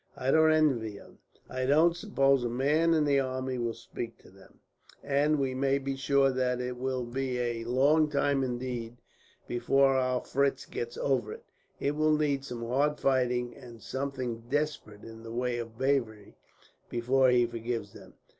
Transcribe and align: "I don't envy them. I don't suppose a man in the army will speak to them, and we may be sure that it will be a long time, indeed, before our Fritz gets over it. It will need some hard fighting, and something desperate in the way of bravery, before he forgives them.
"I 0.17 0.31
don't 0.31 0.51
envy 0.51 0.97
them. 0.97 1.19
I 1.47 1.67
don't 1.67 1.95
suppose 1.95 2.43
a 2.43 2.49
man 2.49 2.95
in 2.95 3.05
the 3.05 3.19
army 3.19 3.59
will 3.59 3.75
speak 3.75 4.17
to 4.23 4.31
them, 4.31 4.57
and 5.03 5.37
we 5.37 5.53
may 5.53 5.77
be 5.77 5.95
sure 5.95 6.31
that 6.31 6.59
it 6.59 6.75
will 6.77 7.03
be 7.03 7.37
a 7.37 7.65
long 7.65 8.09
time, 8.09 8.43
indeed, 8.43 8.97
before 9.47 9.95
our 9.95 10.19
Fritz 10.21 10.65
gets 10.65 10.97
over 10.97 11.33
it. 11.33 11.45
It 11.79 11.91
will 11.91 12.17
need 12.17 12.43
some 12.43 12.65
hard 12.67 12.99
fighting, 12.99 13.55
and 13.55 13.79
something 13.79 14.41
desperate 14.49 15.03
in 15.03 15.21
the 15.21 15.31
way 15.31 15.59
of 15.59 15.77
bravery, 15.77 16.33
before 16.89 17.29
he 17.29 17.45
forgives 17.45 17.93
them. 17.93 18.15